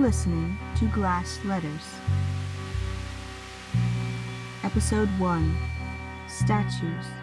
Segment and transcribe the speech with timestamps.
[0.00, 1.94] listening to Glass Letters.
[4.64, 5.56] Episode 1
[6.26, 7.19] Statues.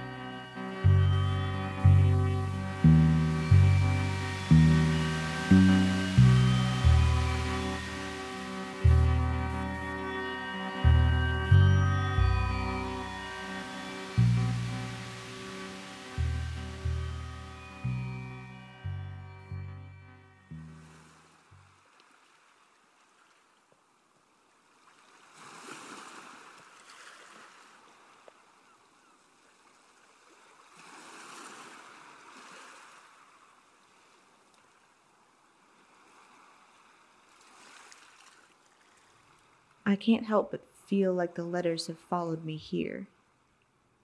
[39.88, 43.08] I can't help but feel like the letters have followed me here.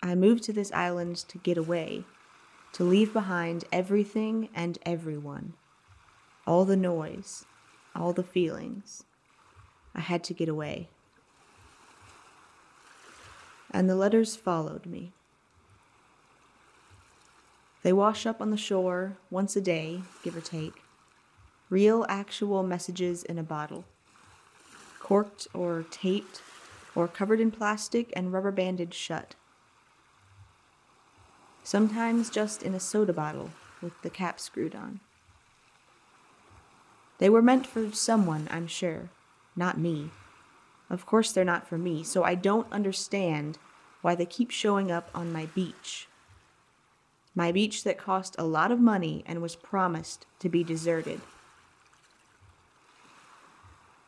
[0.02, 2.06] I moved to this island to get away,
[2.72, 5.56] to leave behind everything and everyone.
[6.48, 7.44] All the noise,
[7.94, 9.04] all the feelings.
[9.94, 10.88] I had to get away.
[13.70, 15.11] And the letters followed me.
[17.81, 20.81] They wash up on the shore once a day, give or take.
[21.70, 23.84] Real, actual messages in a bottle
[25.14, 26.42] corked or taped
[26.95, 29.36] or covered in plastic and rubber banded shut.
[31.64, 35.02] Sometimes just in a soda bottle with the cap screwed on.
[37.20, 39.11] They were meant for someone, I'm sure,
[39.55, 40.09] not me.
[40.89, 43.59] Of course, they're not for me, so I don't understand
[44.02, 46.08] why they keep showing up on my beach.
[47.36, 51.22] My beach that cost a lot of money and was promised to be deserted.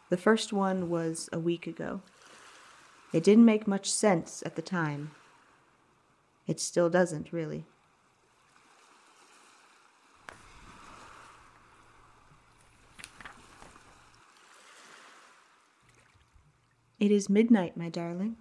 [0.10, 2.02] The first one was a week ago.
[3.12, 5.12] It didn't make much sense at the time.
[6.48, 7.66] It still doesn't, really.
[17.00, 18.38] It is midnight, my darling.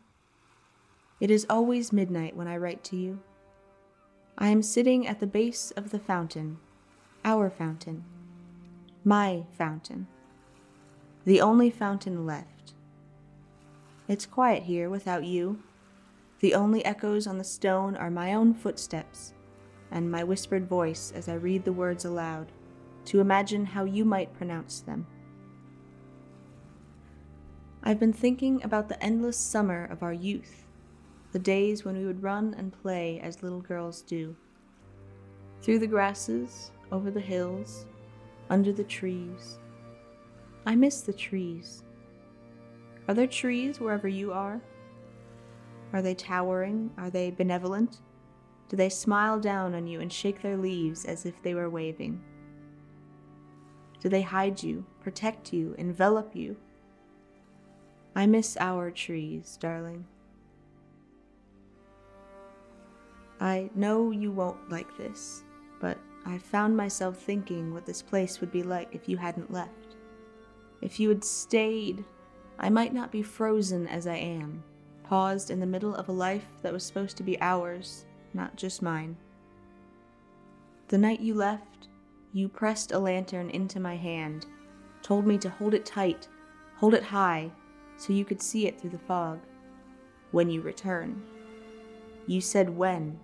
[1.20, 3.20] It is always midnight when I write to you.
[4.36, 6.58] I am sitting at the base of the fountain,
[7.25, 8.04] our fountain,
[9.04, 10.08] my fountain
[11.25, 12.75] the only fountain left.
[14.09, 15.62] It's quiet here without you.
[16.41, 19.33] The only echoes on the stone are my own footsteps
[19.91, 22.53] and my whispered voice as I read the words aloud
[23.07, 25.07] to imagine how you might pronounce them.
[27.83, 30.65] I've been thinking about the endless summer of our youth,
[31.33, 34.37] the days when we would run and play as little girls do.
[35.62, 37.87] Through the grasses, over the hills,
[38.51, 39.59] under the trees,
[40.66, 41.82] I miss the trees.
[43.06, 44.60] Are there trees wherever you are?
[45.92, 46.91] Are they towering?
[46.97, 48.00] Are they benevolent?
[48.69, 52.20] Do they smile down on you and shake their leaves as if they were waving?
[54.00, 56.56] Do they hide you, protect you, envelop you?
[58.16, 60.06] I miss our trees, darling.
[63.41, 65.42] I know you won't like this,
[65.81, 69.96] but I found myself thinking what this place would be like if you hadn't left.
[70.84, 72.05] If you had stayed,
[72.59, 74.62] I might not be frozen as I am,
[75.03, 78.83] paused in the middle of a life that was supposed to be ours, not just
[78.83, 79.17] mine.
[80.89, 81.89] The night you left,
[82.34, 84.44] you pressed a lantern into my hand,
[85.03, 86.28] told me to hold it tight,
[86.77, 87.50] hold it high,
[87.97, 89.41] so you could see it through the fog.
[90.33, 91.23] When you return.
[92.27, 93.19] You said when,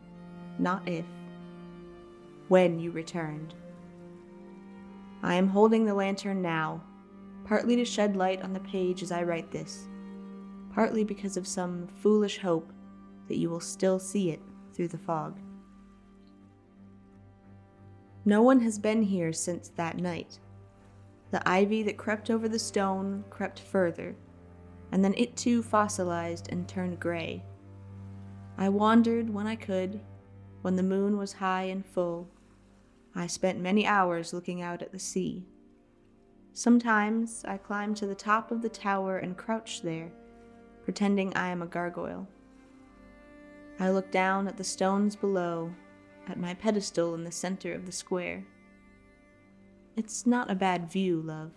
[0.58, 1.04] not if.
[2.48, 3.52] When you returned.
[5.22, 6.82] I am holding the lantern now,
[7.50, 9.88] partly to shed light on the page as I write this,
[10.72, 12.72] partly because of some foolish hope
[13.26, 14.40] that you will still see it
[14.72, 15.36] through the fog.
[18.24, 20.38] No one has been here since that night.
[21.32, 24.14] The ivy that crept over the stone crept further,
[24.92, 27.42] and then it too fossilized and turned gray.
[28.58, 29.98] I wandered when I could,
[30.62, 32.28] when the moon was high and full.
[33.16, 35.48] I spent many hours looking out at the sea.
[36.52, 40.10] Sometimes I climb to the top of the tower and crouch there,
[40.84, 42.26] pretending I am a gargoyle.
[43.78, 45.72] I look down at the stones below,
[46.28, 48.44] at my pedestal in the center of the square.
[49.96, 51.52] It's not a bad view, love.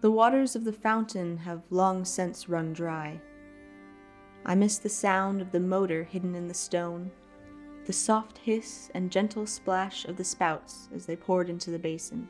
[0.00, 3.20] The waters of the fountain have long since run dry.
[4.44, 7.10] I miss the sound of the motor hidden in the stone
[7.84, 12.28] the soft hiss and gentle splash of the spouts as they poured into the basin.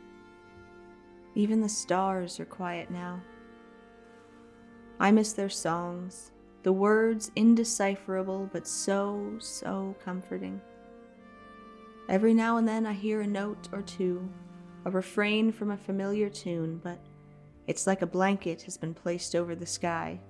[1.34, 3.20] Even the stars are quiet now.
[4.98, 6.32] I miss their songs,
[6.62, 10.60] the words indecipherable but so, so comforting.
[12.08, 14.28] Every now and then I hear a note or two,
[14.84, 16.98] a refrain from a familiar tune, but
[17.66, 20.20] it's like a blanket has been placed over the sky.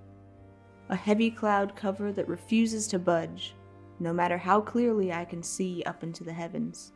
[0.88, 3.54] A heavy cloud cover that refuses to budge,
[4.02, 6.92] no matter how clearly I can see up into the heavens.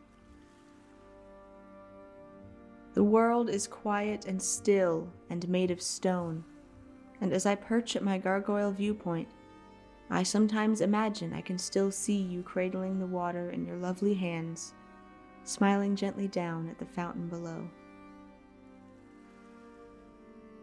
[2.95, 6.45] The world is quiet and still and made of stone,
[7.21, 9.29] and as I perch at my gargoyle viewpoint,
[10.09, 14.73] I sometimes imagine I can still see you cradling the water in your lovely hands,
[15.45, 17.69] smiling gently down at the fountain below.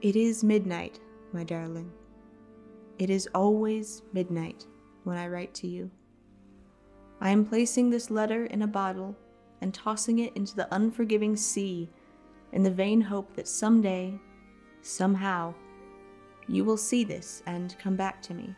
[0.01, 0.99] It is midnight,
[1.33, 1.91] my darling.
[2.99, 4.65] It is always midnight
[5.03, 5.91] when I write to you.
[7.23, 9.15] I am placing this letter in a bottle
[9.61, 11.89] and tossing it into the unforgiving sea
[12.51, 14.19] in the vain hope that someday,
[14.81, 15.53] somehow,
[16.49, 18.53] you will see this and come back to me.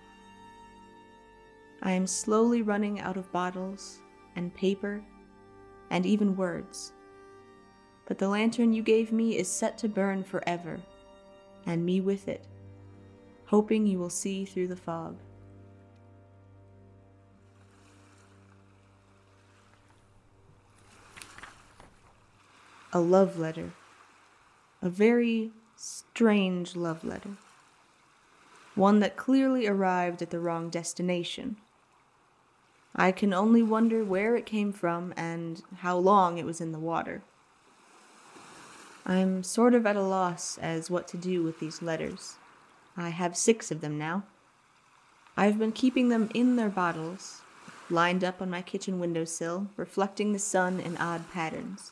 [1.83, 3.99] I am slowly running out of bottles
[4.35, 5.03] and paper
[5.91, 6.91] and even words.
[8.07, 10.79] But the lantern you gave me is set to burn forever,
[11.67, 12.47] and me with it,
[13.45, 15.17] hoping you will see through the fog.
[22.95, 23.73] A love letter.
[24.81, 27.31] A very strange love letter.
[28.73, 31.57] One that clearly arrived at the wrong destination
[32.95, 36.79] I can only wonder where it came from and how long it was in the
[36.79, 37.21] water.
[39.05, 42.35] I'm sort of at a loss as what to do with these letters.
[42.95, 44.23] I have six of them now.
[45.35, 47.41] I've been keeping them in their bottles,
[47.89, 51.91] lined up on my kitchen windowsill, reflecting the sun in odd patterns.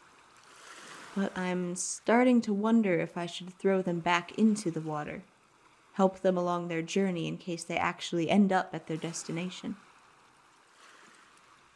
[1.15, 5.24] But I'm starting to wonder if I should throw them back into the water,
[5.94, 9.75] help them along their journey in case they actually end up at their destination.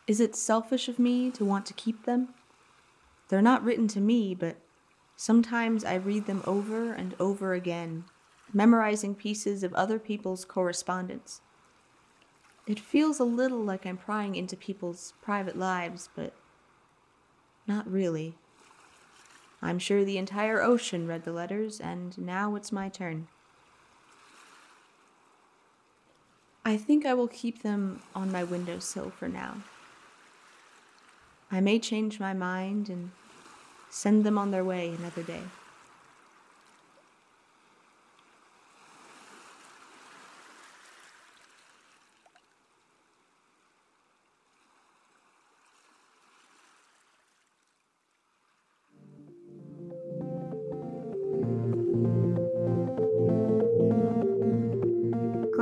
[0.07, 2.29] Is it selfish of me to want to keep them?
[3.27, 4.55] They're not written to me, but
[5.15, 8.05] sometimes I read them over and over again,
[8.53, 11.41] memorizing pieces of other people's correspondence.
[12.65, 16.33] It feels a little like I'm prying into people's private lives, but
[17.67, 18.35] not really.
[19.61, 23.27] I'm sure the entire ocean read the letters, and now it's my turn.
[26.63, 29.57] I think I will keep them on my windowsill for now.
[31.49, 33.11] I may change my mind and
[33.89, 35.43] send them on their way another day.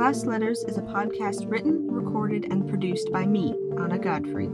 [0.06, 4.48] Glass Letters is a podcast written, recorded, and produced by me, Anna Godfrey.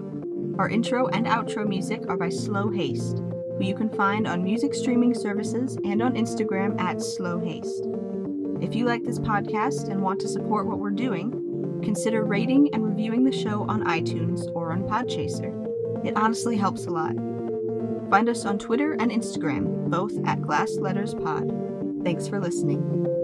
[0.59, 4.73] Our intro and outro music are by Slow Haste, who you can find on music
[4.73, 7.87] streaming services and on Instagram at Slow Haste.
[8.63, 12.83] If you like this podcast and want to support what we're doing, consider rating and
[12.83, 15.53] reviewing the show on iTunes or on Podchaser.
[16.03, 17.15] It honestly helps a lot.
[18.09, 21.53] Find us on Twitter and Instagram, both at Glass Letters Pod.
[22.03, 23.22] Thanks for listening.